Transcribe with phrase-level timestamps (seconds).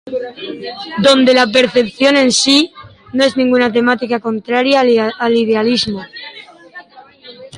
[1.05, 2.73] Donde la percepción en sí,
[3.13, 6.01] no es ninguna temática contraria al idealismo.